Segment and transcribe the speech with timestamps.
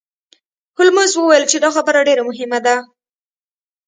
[0.77, 2.75] هولمز وویل چې دا خبره ډیره مهمه ده.